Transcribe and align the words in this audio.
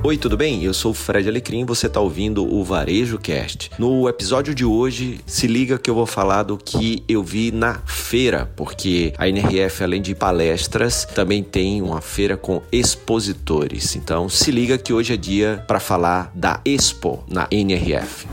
Oi, 0.00 0.16
tudo 0.16 0.36
bem? 0.36 0.62
Eu 0.62 0.72
sou 0.72 0.92
o 0.92 0.94
Fred 0.94 1.28
Alecrim, 1.28 1.64
você 1.64 1.88
está 1.88 1.98
ouvindo 1.98 2.46
o 2.46 2.62
Varejo 2.62 3.18
Cast. 3.18 3.72
No 3.76 4.08
episódio 4.08 4.54
de 4.54 4.64
hoje, 4.64 5.20
se 5.26 5.48
liga 5.48 5.76
que 5.76 5.90
eu 5.90 5.94
vou 5.94 6.06
falar 6.06 6.44
do 6.44 6.56
que 6.56 7.02
eu 7.08 7.20
vi 7.22 7.50
na 7.50 7.80
feira, 7.84 8.48
porque 8.54 9.12
a 9.18 9.28
NRF, 9.28 9.82
além 9.82 10.00
de 10.00 10.14
palestras, 10.14 11.04
também 11.04 11.42
tem 11.42 11.82
uma 11.82 12.00
feira 12.00 12.36
com 12.36 12.62
expositores. 12.70 13.96
Então, 13.96 14.28
se 14.28 14.52
liga 14.52 14.78
que 14.78 14.92
hoje 14.92 15.14
é 15.14 15.16
dia 15.16 15.64
para 15.66 15.80
falar 15.80 16.30
da 16.32 16.60
Expo 16.64 17.24
na 17.28 17.48
NRF. 17.50 18.28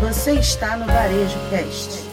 Você 0.00 0.32
está 0.32 0.74
no 0.74 0.86
Varejo 0.86 1.38
Cast. 1.50 2.03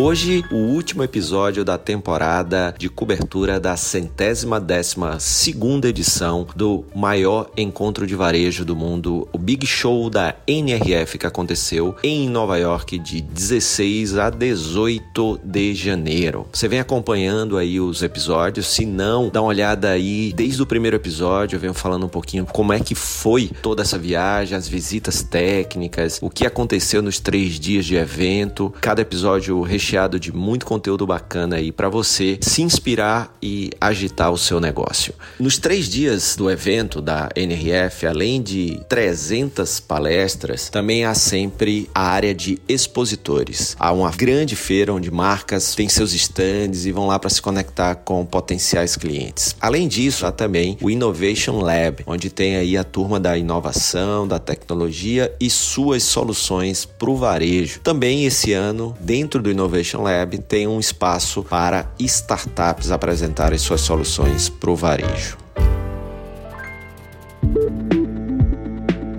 Hoje, 0.00 0.44
o 0.52 0.54
último 0.54 1.02
episódio 1.02 1.64
da 1.64 1.76
temporada 1.76 2.72
de 2.78 2.88
cobertura 2.88 3.58
da 3.58 3.76
centésima 3.76 4.60
décima 4.60 5.18
segunda 5.18 5.88
edição 5.88 6.46
do 6.54 6.84
maior 6.94 7.50
encontro 7.56 8.06
de 8.06 8.14
varejo 8.14 8.64
do 8.64 8.76
mundo, 8.76 9.26
o 9.32 9.36
Big 9.36 9.66
Show 9.66 10.08
da 10.08 10.36
NRF 10.46 11.18
que 11.18 11.26
aconteceu 11.26 11.96
em 12.00 12.28
Nova 12.28 12.56
York 12.56 12.96
de 12.96 13.20
16 13.20 14.16
a 14.18 14.30
18 14.30 15.40
de 15.42 15.74
janeiro. 15.74 16.46
Você 16.52 16.68
vem 16.68 16.78
acompanhando 16.78 17.58
aí 17.58 17.80
os 17.80 18.00
episódios, 18.00 18.68
se 18.68 18.86
não, 18.86 19.28
dá 19.28 19.42
uma 19.42 19.48
olhada 19.48 19.90
aí 19.90 20.32
desde 20.32 20.62
o 20.62 20.66
primeiro 20.66 20.96
episódio, 20.96 21.56
eu 21.56 21.60
venho 21.60 21.74
falando 21.74 22.06
um 22.06 22.08
pouquinho 22.08 22.46
como 22.46 22.72
é 22.72 22.78
que 22.78 22.94
foi 22.94 23.50
toda 23.60 23.82
essa 23.82 23.98
viagem, 23.98 24.56
as 24.56 24.68
visitas 24.68 25.24
técnicas, 25.24 26.20
o 26.22 26.30
que 26.30 26.46
aconteceu 26.46 27.02
nos 27.02 27.18
três 27.18 27.58
dias 27.58 27.84
de 27.84 27.96
evento, 27.96 28.72
cada 28.80 29.02
episódio 29.02 29.60
recheado 29.62 29.87
de 30.20 30.32
muito 30.32 30.66
conteúdo 30.66 31.06
bacana 31.06 31.56
aí 31.56 31.72
para 31.72 31.88
você 31.88 32.38
se 32.42 32.60
inspirar 32.60 33.34
e 33.42 33.70
agitar 33.80 34.30
o 34.30 34.36
seu 34.36 34.60
negócio. 34.60 35.14
Nos 35.40 35.56
três 35.56 35.88
dias 35.88 36.36
do 36.36 36.50
evento 36.50 37.00
da 37.00 37.30
NRF, 37.34 38.06
além 38.06 38.42
de 38.42 38.78
300 38.86 39.80
palestras, 39.80 40.68
também 40.68 41.06
há 41.06 41.14
sempre 41.14 41.88
a 41.94 42.02
área 42.02 42.34
de 42.34 42.58
expositores. 42.68 43.74
Há 43.80 43.90
uma 43.92 44.10
grande 44.10 44.54
feira 44.54 44.92
onde 44.92 45.10
marcas 45.10 45.74
têm 45.74 45.88
seus 45.88 46.12
stands 46.12 46.84
e 46.84 46.92
vão 46.92 47.06
lá 47.06 47.18
para 47.18 47.30
se 47.30 47.40
conectar 47.40 47.94
com 47.94 48.26
potenciais 48.26 48.94
clientes. 48.94 49.56
Além 49.58 49.88
disso, 49.88 50.26
há 50.26 50.32
também 50.32 50.76
o 50.82 50.90
Innovation 50.90 51.60
Lab, 51.60 52.04
onde 52.06 52.28
tem 52.28 52.56
aí 52.56 52.76
a 52.76 52.84
turma 52.84 53.18
da 53.18 53.38
inovação, 53.38 54.28
da 54.28 54.38
tecnologia 54.38 55.34
e 55.40 55.48
suas 55.48 56.02
soluções 56.02 56.84
para 56.84 57.08
o 57.08 57.16
varejo. 57.16 57.80
Também 57.80 58.26
esse 58.26 58.52
ano, 58.52 58.94
dentro 59.00 59.40
do 59.42 59.50
Innovation 59.50 59.67
Innovation 59.68 60.02
Lab 60.02 60.38
tem 60.38 60.66
um 60.66 60.80
espaço 60.80 61.42
para 61.42 61.92
startups 62.00 62.90
apresentarem 62.90 63.58
suas 63.58 63.82
soluções 63.82 64.48
para 64.48 64.70
o 64.70 64.74
varejo. 64.74 65.36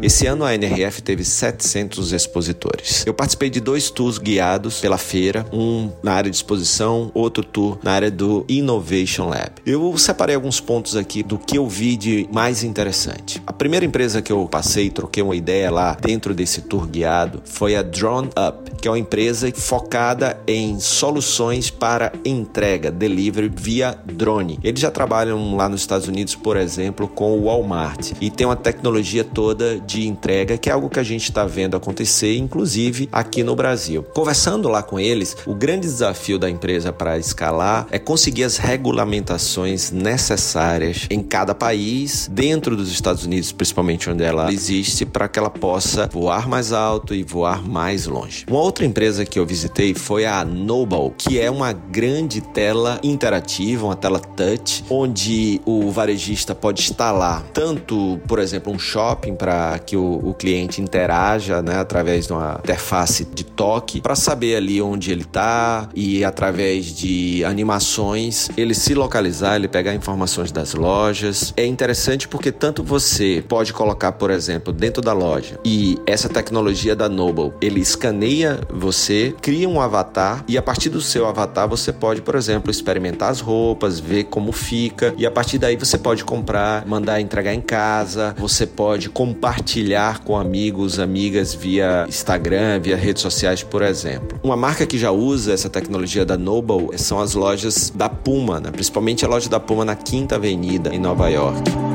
Esse 0.10 0.26
ano 0.26 0.44
a 0.44 0.56
NRF 0.56 1.04
teve 1.04 1.24
700 1.24 2.14
expositores. 2.14 3.06
Eu 3.06 3.14
participei 3.14 3.48
de 3.48 3.60
dois 3.60 3.92
tours 3.92 4.18
guiados 4.18 4.80
pela 4.80 4.98
feira, 4.98 5.46
um 5.54 5.92
na 6.02 6.14
área 6.14 6.32
de 6.32 6.36
exposição, 6.36 7.12
outro 7.14 7.44
tour 7.44 7.78
na 7.84 7.92
área 7.92 8.10
do 8.10 8.44
Innovation 8.50 9.30
Lab. 9.30 9.52
Eu 9.64 9.96
separei 10.00 10.34
alguns 10.34 10.60
pontos 10.60 10.96
aqui 10.96 11.22
do 11.22 11.38
que 11.38 11.60
eu 11.60 11.68
vi 11.68 11.96
de 11.96 12.28
mais 12.32 12.64
interessante. 12.64 13.40
A 13.46 13.54
primeira 13.54 13.86
empresa 13.86 14.20
que 14.20 14.32
eu 14.32 14.48
passei, 14.48 14.90
troquei 14.90 15.22
uma 15.22 15.36
ideia 15.36 15.70
lá 15.70 15.96
dentro 16.02 16.34
desse 16.34 16.62
tour 16.62 16.88
guiado, 16.88 17.44
foi 17.46 17.76
a 17.76 17.84
Drone 17.84 18.30
Up, 18.30 18.72
que 18.82 18.88
é 18.88 18.92
uma 18.92 18.98
empresa 18.98 19.54
focada 19.54 20.42
em 20.48 20.80
soluções 20.80 21.70
para 21.70 22.12
entrega, 22.26 22.90
delivery 22.90 23.52
via 23.56 23.96
drone. 24.06 24.58
Eles 24.64 24.80
já 24.80 24.90
trabalham 24.90 25.56
lá 25.56 25.70
nos 25.70 25.82
Estados 25.82 26.08
Unidos, 26.08 26.34
por 26.34 26.58
exemplo, 26.58 27.08
com 27.08 27.38
o 27.38 27.44
Walmart 27.44 28.14
e 28.20 28.32
tem 28.32 28.48
uma 28.48 28.56
tecnologia 28.56 29.23
toda 29.23 29.80
de 29.80 29.98
entrega, 30.08 30.58
que 30.58 30.69
é 30.69 30.73
algo 30.73 30.89
que 30.89 31.00
a 31.00 31.03
gente 31.03 31.23
está 31.23 31.45
vendo 31.45 31.75
acontecer, 31.75 32.37
inclusive 32.37 33.10
aqui 33.11 33.43
no 33.43 33.55
Brasil. 33.55 34.04
Conversando 34.14 34.67
lá 34.67 34.82
com 34.82 34.99
eles, 34.99 35.37
o 35.45 35.54
grande 35.54 35.87
desafio 35.87 36.37
da 36.37 36.49
empresa 36.49 36.92
para 36.92 37.17
escalar 37.17 37.87
é 37.92 37.99
conseguir 37.99 38.43
as 38.43 38.58
regulamentações 38.58 39.92
necessárias 39.92 41.08
em 41.09 41.21
cada 41.21 41.54
país, 41.54 42.30
dentro 42.32 42.76
dos 42.76 42.92
Estados 42.92 43.26
Unidos, 43.26 43.52
principalmente 43.52 44.09
onde 44.09 44.23
ela 44.23 44.52
existe, 44.52 45.05
para 45.05 45.27
que 45.27 45.39
ela 45.39 45.49
possa 45.49 46.08
voar 46.08 46.48
mais 46.48 46.71
alto 46.71 47.14
e 47.14 47.23
voar 47.23 47.61
mais 47.67 48.05
longe. 48.05 48.45
Uma 48.49 48.59
outra 48.59 48.86
empresa 48.86 49.26
que 49.26 49.39
eu 49.39 49.45
visitei 49.45 49.93
foi 49.93 50.26
a 50.26 50.43
Noble, 50.43 51.14
que 51.17 51.39
é 51.39 51.49
uma 51.49 51.73
grande 51.73 52.42
tela 52.42 52.99
interativa, 53.04 53.86
uma 53.86 53.95
tela 53.95 54.20
touch, 54.20 54.83
onde 54.89 55.61
o 55.65 55.92
varejista 55.92 56.55
pode 56.55 56.82
instalar 56.82 57.43
tanto, 57.54 58.20
por 58.27 58.39
exemplo, 58.39 58.71
um 58.71 58.80
shopping 58.80 59.36
para 59.36 59.77
que 59.89 59.98
o, 59.98 60.22
o 60.23 60.36
cliente 60.36 60.83
interaja 60.83 61.64
né, 61.64 61.80
através 61.80 62.27
de 62.27 62.33
uma 62.33 62.60
interface 62.60 63.26
de 63.26 63.44
toque 63.44 64.00
para 64.02 64.16
saber 64.16 64.55
ali 64.55 64.80
onde 64.80 65.11
ele 65.11 65.23
está 65.23 65.89
e 65.95 66.23
através 66.23 66.95
de 66.95 67.44
animações 67.44 68.50
ele 68.55 68.76
se 68.76 68.94
localizar, 68.94 69.55
ele 69.55 69.67
pegar 69.67 69.95
informações 69.95 70.52
das 70.52 70.76
lojas. 70.76 71.55
É 71.58 71.66
interessante 71.66 72.27
porque 72.27 72.52
tanto 72.52 72.83
você 72.83 73.44
pode 73.48 73.73
colocar, 73.73 74.11
por 74.11 74.30
exemplo, 74.30 74.72
dentro 74.72 75.02
da 75.02 75.11
loja 75.11 75.60
e 75.66 75.98
essa 76.06 76.30
tecnologia 76.30 76.95
da 76.95 77.10
Noble, 77.10 77.52
ele 77.60 77.80
escaneia 77.80 78.60
você, 78.71 79.33
cria 79.42 79.67
um 79.67 79.82
avatar 79.82 80.44
e 80.48 80.56
a 80.56 80.61
partir 80.61 80.89
do 80.89 81.02
seu 81.02 81.26
avatar 81.26 81.67
você 81.67 81.92
pode, 81.92 82.21
por 82.21 82.36
exemplo, 82.36 82.70
experimentar 82.70 83.32
as 83.32 83.39
roupas, 83.39 84.00
ver 84.00 84.26
como 84.26 84.52
fica 84.52 85.16
e 85.17 85.26
a 85.26 85.32
partir 85.32 85.58
daí 85.58 85.76
você 85.76 85.98
pode 85.98 86.23
comprar, 86.23 86.86
mandar 86.86 87.20
entregar 87.20 87.56
em 87.56 87.61
casa, 87.61 88.36
você 88.38 88.67
pode 88.67 89.10
compartilhar 89.10 89.69
compartilhar 89.70 90.24
com 90.24 90.36
amigos, 90.36 91.00
amigas 91.00 91.54
via 91.54 92.06
Instagram, 92.10 92.80
via 92.80 92.98
redes 92.98 93.22
sociais, 93.22 93.62
por 93.62 93.84
exemplo. 93.84 94.40
Uma 94.42 94.58
marca 94.58 94.86
que 94.86 94.98
já 94.98 95.12
usa 95.12 95.54
essa 95.54 95.70
tecnologia 95.70 96.26
da 96.26 96.36
Noble 96.38 96.98
são 96.98 97.20
as 97.20 97.36
lojas 97.36 97.92
da 97.94 98.10
Puma, 98.10 98.60
né? 98.60 98.72
principalmente 98.72 99.24
a 99.24 99.28
loja 99.28 99.48
da 99.48 99.60
Puma 99.60 99.86
na 99.86 99.96
Quinta 99.96 100.36
Avenida, 100.36 100.94
em 100.94 101.00
Nova 101.00 101.30
York. 101.30 101.89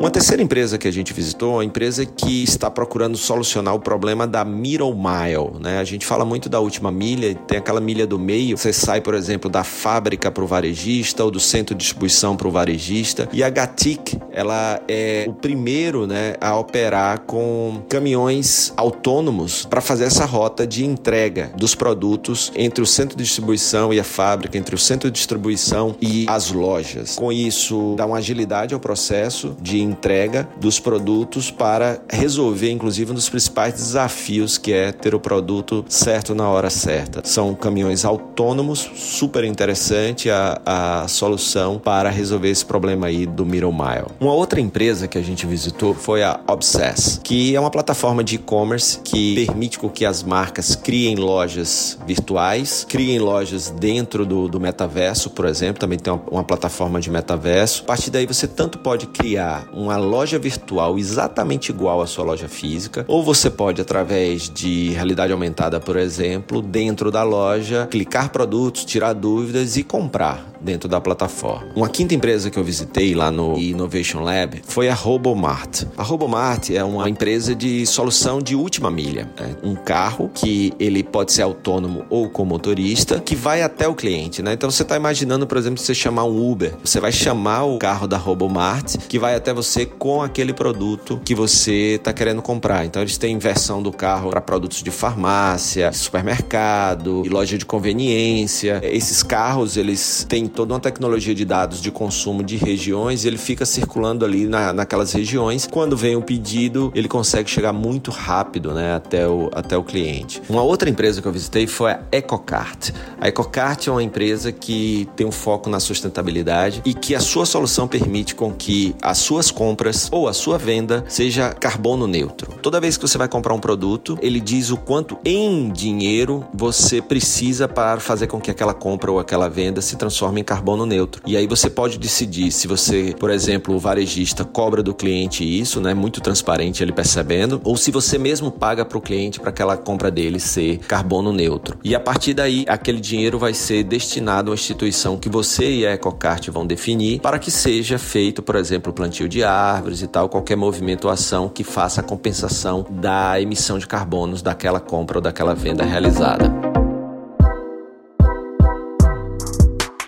Uma 0.00 0.10
terceira 0.10 0.42
empresa 0.42 0.78
que 0.78 0.88
a 0.88 0.90
gente 0.90 1.12
visitou, 1.12 1.56
uma 1.56 1.64
empresa 1.64 2.06
que 2.06 2.42
está 2.42 2.70
procurando 2.70 3.18
solucionar 3.18 3.74
o 3.74 3.78
problema 3.78 4.26
da 4.26 4.42
middle 4.46 4.94
mile, 4.94 5.60
né? 5.60 5.78
A 5.78 5.84
gente 5.84 6.06
fala 6.06 6.24
muito 6.24 6.48
da 6.48 6.58
última 6.58 6.90
milha, 6.90 7.34
tem 7.34 7.58
aquela 7.58 7.82
milha 7.82 8.06
do 8.06 8.18
meio, 8.18 8.56
você 8.56 8.72
sai, 8.72 9.02
por 9.02 9.12
exemplo, 9.12 9.50
da 9.50 9.62
fábrica 9.62 10.30
para 10.30 10.42
o 10.42 10.46
varejista 10.46 11.22
ou 11.22 11.30
do 11.30 11.38
centro 11.38 11.74
de 11.74 11.82
distribuição 11.84 12.34
para 12.34 12.48
o 12.48 12.50
varejista. 12.50 13.28
E 13.30 13.44
a 13.44 13.50
Gatic, 13.50 14.16
ela 14.32 14.80
é 14.88 15.26
o 15.28 15.34
primeiro, 15.34 16.06
né, 16.06 16.32
a 16.40 16.56
operar 16.56 17.20
com 17.26 17.82
caminhões 17.86 18.72
autônomos 18.78 19.66
para 19.66 19.82
fazer 19.82 20.04
essa 20.04 20.24
rota 20.24 20.66
de 20.66 20.82
entrega 20.82 21.52
dos 21.58 21.74
produtos 21.74 22.50
entre 22.56 22.82
o 22.82 22.86
centro 22.86 23.18
de 23.18 23.22
distribuição 23.22 23.92
e 23.92 24.00
a 24.00 24.04
fábrica, 24.04 24.56
entre 24.56 24.74
o 24.74 24.78
centro 24.78 25.10
de 25.10 25.14
distribuição 25.18 25.94
e 26.00 26.24
as 26.26 26.50
lojas. 26.50 27.16
Com 27.16 27.30
isso, 27.30 27.92
dá 27.98 28.06
uma 28.06 28.16
agilidade 28.16 28.72
ao 28.72 28.80
processo 28.80 29.54
de 29.60 29.89
entrega 29.90 30.48
dos 30.58 30.78
produtos 30.78 31.50
para 31.50 32.00
resolver, 32.08 32.70
inclusive, 32.70 33.10
um 33.10 33.14
dos 33.14 33.28
principais 33.28 33.74
desafios 33.74 34.56
que 34.56 34.72
é 34.72 34.92
ter 34.92 35.14
o 35.14 35.20
produto 35.20 35.84
certo 35.88 36.34
na 36.34 36.48
hora 36.48 36.70
certa. 36.70 37.22
São 37.24 37.54
caminhões 37.54 38.04
autônomos, 38.04 38.90
super 38.94 39.44
interessante 39.44 40.30
a, 40.30 40.60
a 40.64 41.08
solução 41.08 41.78
para 41.78 42.10
resolver 42.10 42.50
esse 42.50 42.64
problema 42.64 43.08
aí 43.08 43.26
do 43.26 43.44
middle 43.44 43.72
mile. 43.72 44.06
Uma 44.20 44.32
outra 44.32 44.60
empresa 44.60 45.08
que 45.08 45.18
a 45.18 45.22
gente 45.22 45.46
visitou 45.46 45.94
foi 45.94 46.22
a 46.22 46.40
Obsess, 46.46 47.20
que 47.22 47.54
é 47.54 47.60
uma 47.60 47.70
plataforma 47.70 48.22
de 48.22 48.36
e-commerce 48.36 49.00
que 49.02 49.46
permite 49.46 49.80
que 49.88 50.04
as 50.04 50.22
marcas 50.22 50.74
criem 50.76 51.16
lojas 51.16 51.98
virtuais, 52.06 52.84
criem 52.88 53.18
lojas 53.18 53.70
dentro 53.70 54.26
do, 54.26 54.48
do 54.48 54.60
metaverso, 54.60 55.30
por 55.30 55.46
exemplo, 55.46 55.80
também 55.80 55.98
tem 55.98 56.12
uma, 56.12 56.22
uma 56.30 56.44
plataforma 56.44 57.00
de 57.00 57.10
metaverso. 57.10 57.82
A 57.84 57.86
partir 57.86 58.10
daí 58.10 58.26
você 58.26 58.46
tanto 58.46 58.78
pode 58.78 59.06
criar 59.06 59.68
uma 59.80 59.96
loja 59.96 60.38
virtual 60.38 60.98
exatamente 60.98 61.70
igual 61.70 62.00
à 62.00 62.06
sua 62.06 62.24
loja 62.24 62.48
física, 62.48 63.04
ou 63.08 63.22
você 63.22 63.50
pode, 63.50 63.80
através 63.80 64.48
de 64.48 64.90
realidade 64.90 65.32
aumentada, 65.32 65.80
por 65.80 65.96
exemplo, 65.96 66.60
dentro 66.60 67.10
da 67.10 67.22
loja, 67.22 67.88
clicar 67.90 68.30
produtos, 68.30 68.84
tirar 68.84 69.12
dúvidas 69.12 69.76
e 69.76 69.82
comprar 69.82 70.49
dentro 70.60 70.88
da 70.88 71.00
plataforma. 71.00 71.68
Uma 71.74 71.88
quinta 71.88 72.14
empresa 72.14 72.50
que 72.50 72.58
eu 72.58 72.64
visitei 72.64 73.14
lá 73.14 73.30
no 73.30 73.58
Innovation 73.58 74.20
Lab 74.20 74.62
foi 74.66 74.88
a 74.88 74.94
Robomart. 74.94 75.84
A 75.96 76.02
Robomart 76.02 76.70
é 76.70 76.84
uma 76.84 77.08
empresa 77.08 77.54
de 77.54 77.86
solução 77.86 78.40
de 78.40 78.54
última 78.54 78.90
milha. 78.90 79.28
Né? 79.38 79.56
Um 79.62 79.74
carro 79.74 80.30
que 80.32 80.72
ele 80.78 81.02
pode 81.02 81.32
ser 81.32 81.42
autônomo 81.42 82.04
ou 82.10 82.28
com 82.28 82.44
motorista, 82.44 83.20
que 83.20 83.34
vai 83.34 83.62
até 83.62 83.88
o 83.88 83.94
cliente. 83.94 84.42
Né? 84.42 84.52
Então 84.52 84.70
você 84.70 84.82
está 84.82 84.96
imaginando, 84.96 85.46
por 85.46 85.58
exemplo, 85.58 85.78
você 85.78 85.94
chamar 85.94 86.24
um 86.24 86.50
Uber. 86.50 86.74
Você 86.84 87.00
vai 87.00 87.12
chamar 87.12 87.64
o 87.64 87.78
carro 87.78 88.06
da 88.06 88.16
Robomart, 88.16 88.96
que 89.08 89.18
vai 89.18 89.34
até 89.34 89.52
você 89.52 89.86
com 89.86 90.22
aquele 90.22 90.52
produto 90.52 91.20
que 91.24 91.34
você 91.34 91.94
está 91.94 92.12
querendo 92.12 92.42
comprar. 92.42 92.84
Então 92.84 93.02
eles 93.02 93.16
têm 93.16 93.38
versão 93.38 93.82
do 93.82 93.92
carro 93.92 94.30
para 94.30 94.40
produtos 94.40 94.82
de 94.82 94.90
farmácia, 94.90 95.92
supermercado 95.92 97.22
e 97.24 97.28
loja 97.28 97.56
de 97.56 97.64
conveniência. 97.64 98.80
Esses 98.82 99.22
carros, 99.22 99.76
eles 99.76 100.26
têm 100.28 100.46
toda 100.50 100.74
uma 100.74 100.80
tecnologia 100.80 101.34
de 101.34 101.44
dados 101.44 101.80
de 101.80 101.90
consumo 101.90 102.42
de 102.42 102.56
regiões 102.56 103.24
ele 103.24 103.38
fica 103.38 103.64
circulando 103.64 104.24
ali 104.24 104.46
na, 104.46 104.72
naquelas 104.72 105.12
regiões. 105.12 105.66
Quando 105.70 105.96
vem 105.96 106.16
o 106.16 106.22
pedido, 106.22 106.92
ele 106.94 107.08
consegue 107.08 107.48
chegar 107.48 107.72
muito 107.72 108.10
rápido 108.10 108.72
né, 108.72 108.94
até, 108.94 109.26
o, 109.26 109.50
até 109.52 109.76
o 109.76 109.82
cliente. 109.82 110.42
Uma 110.48 110.62
outra 110.62 110.88
empresa 110.90 111.22
que 111.22 111.28
eu 111.28 111.32
visitei 111.32 111.66
foi 111.66 111.92
a 111.92 112.00
EcoCart. 112.12 112.90
A 113.20 113.28
EcoCart 113.28 113.86
é 113.86 113.90
uma 113.90 114.02
empresa 114.02 114.52
que 114.52 115.08
tem 115.16 115.26
um 115.26 115.32
foco 115.32 115.70
na 115.70 115.80
sustentabilidade 115.80 116.82
e 116.84 116.94
que 116.94 117.14
a 117.14 117.20
sua 117.20 117.46
solução 117.46 117.86
permite 117.86 118.34
com 118.34 118.52
que 118.52 118.94
as 119.02 119.18
suas 119.18 119.50
compras 119.50 120.08
ou 120.10 120.28
a 120.28 120.32
sua 120.32 120.58
venda 120.58 121.04
seja 121.08 121.52
carbono 121.52 122.06
neutro. 122.06 122.52
Toda 122.62 122.80
vez 122.80 122.96
que 122.96 123.06
você 123.06 123.18
vai 123.18 123.28
comprar 123.28 123.54
um 123.54 123.60
produto, 123.60 124.18
ele 124.20 124.40
diz 124.40 124.70
o 124.70 124.76
quanto 124.76 125.18
em 125.24 125.70
dinheiro 125.70 126.44
você 126.52 127.00
precisa 127.00 127.68
para 127.68 128.00
fazer 128.00 128.26
com 128.26 128.40
que 128.40 128.50
aquela 128.50 128.74
compra 128.74 129.10
ou 129.10 129.18
aquela 129.18 129.48
venda 129.48 129.80
se 129.80 129.96
transforme 129.96 130.39
em 130.40 130.44
carbono 130.44 130.86
neutro. 130.86 131.22
E 131.26 131.36
aí 131.36 131.46
você 131.46 131.70
pode 131.70 131.98
decidir 131.98 132.50
se 132.50 132.66
você, 132.66 133.14
por 133.18 133.30
exemplo, 133.30 133.74
o 133.74 133.78
varejista 133.78 134.44
cobra 134.44 134.82
do 134.82 134.94
cliente 134.94 135.44
isso, 135.44 135.80
né, 135.80 135.94
muito 135.94 136.20
transparente 136.20 136.82
ele 136.82 136.92
percebendo, 136.92 137.60
ou 137.64 137.76
se 137.76 137.90
você 137.90 138.18
mesmo 138.18 138.50
paga 138.50 138.84
para 138.84 138.98
o 138.98 139.00
cliente 139.00 139.38
para 139.38 139.50
aquela 139.50 139.76
compra 139.76 140.10
dele 140.10 140.40
ser 140.40 140.78
carbono 140.78 141.32
neutro. 141.32 141.78
E 141.84 141.94
a 141.94 142.00
partir 142.00 142.34
daí, 142.34 142.64
aquele 142.68 143.00
dinheiro 143.00 143.38
vai 143.38 143.54
ser 143.54 143.84
destinado 143.84 144.50
a 144.50 144.52
uma 144.52 144.54
instituição 144.54 145.16
que 145.16 145.28
você 145.28 145.70
e 145.70 145.86
a 145.86 145.92
EcoCart 145.92 146.48
vão 146.48 146.66
definir 146.66 147.20
para 147.20 147.38
que 147.38 147.50
seja 147.50 147.98
feito, 147.98 148.42
por 148.42 148.56
exemplo, 148.56 148.92
plantio 148.92 149.28
de 149.28 149.44
árvores 149.44 150.02
e 150.02 150.06
tal, 150.06 150.28
qualquer 150.28 150.56
movimento 150.56 151.04
ou 151.04 151.10
ação 151.10 151.48
que 151.48 151.64
faça 151.64 152.00
a 152.00 152.04
compensação 152.04 152.86
da 152.90 153.40
emissão 153.40 153.78
de 153.78 153.86
carbonos 153.86 154.42
daquela 154.42 154.80
compra 154.80 155.18
ou 155.18 155.22
daquela 155.22 155.54
venda 155.54 155.84
realizada. 155.84 156.69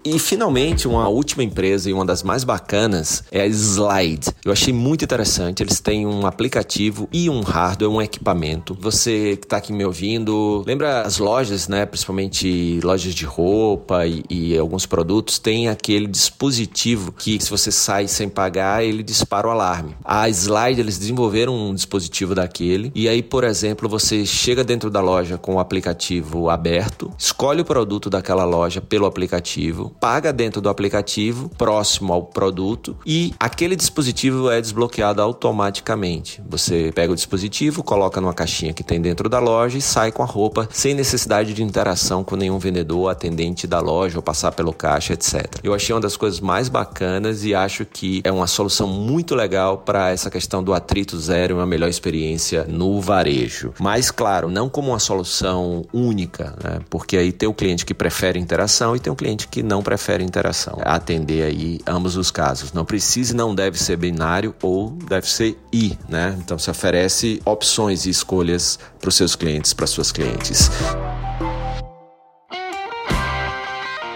E 0.04 0.18
finalmente, 0.18 0.88
uma 0.88 1.08
última 1.08 1.44
empresa 1.44 1.88
e 1.88 1.92
uma 1.92 2.04
das 2.04 2.24
mais 2.24 2.42
bacanas 2.42 3.22
é 3.30 3.42
a 3.42 3.46
Slide. 3.46 4.30
Eu 4.44 4.50
achei 4.50 4.72
muito 4.72 5.04
interessante. 5.04 5.62
Eles 5.62 5.78
têm 5.78 6.04
um 6.04 6.26
aplicativo 6.26 7.08
e 7.12 7.30
um 7.30 7.40
hardware, 7.40 7.88
um 7.88 8.02
equipamento. 8.02 8.76
Você 8.80 9.36
que 9.36 9.46
está 9.46 9.58
aqui 9.58 9.72
me 9.72 9.84
ouvindo, 9.84 10.64
lembra 10.66 11.02
as 11.02 11.18
lojas, 11.18 11.68
né? 11.68 11.86
Principalmente 11.86 12.80
lojas 12.82 13.14
de 13.14 13.24
roupa 13.24 14.04
e, 14.04 14.24
e 14.28 14.58
alguns 14.58 14.86
produtos, 14.86 15.38
tem 15.38 15.68
aquele 15.68 16.08
dispositivo 16.08 17.12
que, 17.12 17.38
se 17.38 17.48
você 17.48 17.70
sai 17.70 18.08
sem 18.08 18.28
pagar, 18.28 18.84
ele 18.84 19.04
dispara 19.04 19.46
o 19.46 19.50
alarme. 19.52 19.94
A 20.04 20.28
Slide, 20.28 20.80
eles 20.80 20.98
desenvolveram 20.98 21.54
um 21.54 21.72
dispositivo 21.72 22.34
daquele. 22.34 22.90
E 22.92 23.08
aí, 23.08 23.22
por 23.22 23.44
exemplo, 23.44 23.88
você 23.88 24.26
chega 24.26 24.64
dentro 24.64 24.90
da 24.90 25.00
loja 25.00 25.38
com 25.38 25.54
o 25.54 25.60
aplicativo 25.60 26.50
aberto, 26.50 27.12
escolhe 27.16 27.60
o 27.60 27.64
produto 27.64 28.10
daquela 28.10 28.44
loja 28.44 28.80
pelo 28.80 29.06
aplicativo 29.06 29.91
paga 30.00 30.32
dentro 30.32 30.60
do 30.60 30.68
aplicativo, 30.68 31.48
próximo 31.50 32.12
ao 32.12 32.22
produto, 32.22 32.96
e 33.06 33.34
aquele 33.38 33.76
dispositivo 33.76 34.50
é 34.50 34.60
desbloqueado 34.60 35.20
automaticamente. 35.20 36.42
Você 36.48 36.90
pega 36.94 37.12
o 37.12 37.16
dispositivo, 37.16 37.82
coloca 37.82 38.20
numa 38.20 38.34
caixinha 38.34 38.72
que 38.72 38.82
tem 38.82 39.00
dentro 39.00 39.28
da 39.28 39.38
loja 39.38 39.78
e 39.78 39.82
sai 39.82 40.10
com 40.12 40.22
a 40.22 40.26
roupa 40.26 40.68
sem 40.72 40.94
necessidade 40.94 41.54
de 41.54 41.62
interação 41.62 42.24
com 42.24 42.36
nenhum 42.36 42.58
vendedor, 42.58 43.10
atendente 43.10 43.66
da 43.66 43.80
loja 43.80 44.18
ou 44.18 44.22
passar 44.22 44.52
pelo 44.52 44.72
caixa, 44.72 45.12
etc. 45.12 45.58
Eu 45.62 45.74
achei 45.74 45.94
uma 45.94 46.00
das 46.00 46.16
coisas 46.16 46.40
mais 46.40 46.68
bacanas 46.68 47.44
e 47.44 47.54
acho 47.54 47.84
que 47.84 48.20
é 48.24 48.32
uma 48.32 48.46
solução 48.46 48.86
muito 48.86 49.34
legal 49.34 49.78
para 49.78 50.10
essa 50.10 50.30
questão 50.30 50.62
do 50.62 50.72
atrito 50.72 51.18
zero 51.18 51.54
e 51.54 51.56
uma 51.56 51.66
melhor 51.66 51.88
experiência 51.88 52.64
no 52.68 53.00
varejo. 53.00 53.72
Mas, 53.78 54.10
claro, 54.10 54.48
não 54.48 54.68
como 54.68 54.88
uma 54.88 54.98
solução 54.98 55.84
única, 55.92 56.54
né? 56.62 56.80
porque 56.88 57.16
aí 57.16 57.32
tem 57.32 57.48
o 57.48 57.54
cliente 57.54 57.84
que 57.84 57.94
prefere 57.94 58.38
interação 58.38 58.96
e 58.96 59.00
tem 59.00 59.12
o 59.12 59.16
cliente 59.16 59.48
que 59.48 59.62
não 59.62 59.81
prefere 59.82 60.22
interação. 60.22 60.78
Atender 60.82 61.42
aí 61.42 61.80
ambos 61.86 62.16
os 62.16 62.30
casos. 62.30 62.72
Não 62.72 62.84
precisa 62.84 63.32
e 63.32 63.36
não 63.36 63.54
deve 63.54 63.78
ser 63.78 63.96
binário 63.96 64.54
ou 64.62 64.90
deve 64.90 65.28
ser 65.28 65.58
I, 65.72 65.98
né? 66.08 66.36
Então 66.38 66.58
se 66.58 66.70
oferece 66.70 67.40
opções 67.44 68.06
e 68.06 68.10
escolhas 68.10 68.78
para 69.00 69.08
os 69.08 69.14
seus 69.14 69.34
clientes, 69.34 69.72
para 69.72 69.86
suas 69.86 70.12
clientes. 70.12 70.70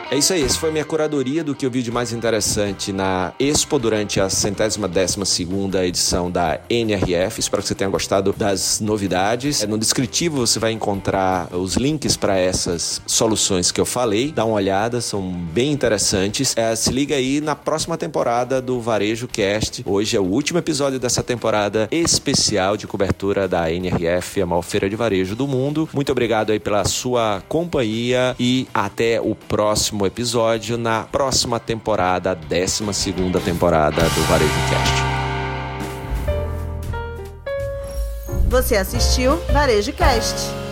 É 0.09 0.17
isso 0.17 0.33
aí, 0.33 0.45
essa 0.45 0.57
foi 0.61 0.71
minha 0.71 0.85
curadoria 0.85 1.43
do 1.43 1.53
que 1.53 1.67
eu 1.67 1.71
vi 1.71 1.83
de 1.83 1.91
mais 1.91 2.13
interessante 2.13 2.93
na 2.93 3.33
Expo 3.41 3.77
durante 3.77 4.21
a 4.21 4.31
centésima 4.31 4.87
décima 4.87 5.25
segunda 5.25 5.85
edição 5.85 6.31
da 6.31 6.61
NRF. 6.71 7.41
Espero 7.41 7.61
que 7.61 7.69
você 7.69 7.75
tenha 7.75 7.91
gostado 7.91 8.33
das 8.33 8.81
novidades. 8.81 9.65
É, 9.65 9.67
no 9.67 9.77
descritivo 9.77 10.47
você 10.47 10.61
vai 10.61 10.71
encontrar 10.71 11.53
os 11.53 11.75
links 11.75 12.17
para 12.17 12.39
essas 12.39 13.03
soluções 13.05 13.73
que 13.73 13.81
eu 13.81 13.85
falei. 13.85 14.31
Dá 14.31 14.45
uma 14.45 14.55
olhada, 14.55 15.01
são 15.01 15.21
bem 15.21 15.73
interessantes. 15.73 16.57
É, 16.57 16.77
se 16.77 16.93
liga 16.93 17.17
aí 17.17 17.41
na 17.41 17.57
próxima 17.57 17.99
temporada 17.99 18.63
do 18.63 18.81
Varejo 18.81 19.27
Cast. 19.27 19.83
Hoje 19.85 20.17
é 20.17 20.21
o 20.21 20.25
último 20.25 20.61
episódio 20.61 21.01
dessa 21.01 21.23
temporada 21.23 21.89
especial 21.91 22.77
de 22.77 22.87
cobertura 22.87 23.49
da 23.49 23.73
NRF, 23.73 24.41
a 24.41 24.47
maior 24.47 24.63
feira 24.63 24.89
de 24.89 24.95
varejo 24.95 25.35
do 25.35 25.49
mundo. 25.49 25.89
Muito 25.93 26.13
obrigado 26.13 26.53
aí 26.53 26.61
pela 26.61 26.85
sua 26.85 27.43
companhia 27.49 28.37
e 28.39 28.69
até 28.73 29.21
o 29.21 29.35
próximo 29.35 29.96
próximo 29.97 30.07
episódio 30.07 30.77
na 30.77 31.05
próxima 31.05 31.59
temporada, 31.59 32.35
12 32.35 33.13
temporada 33.43 34.03
do 34.03 34.23
Varejo 34.25 34.53
Cast. 34.69 34.95
Você 38.49 38.77
assistiu 38.77 39.37
Varejo 39.53 39.93
Cast. 39.95 40.66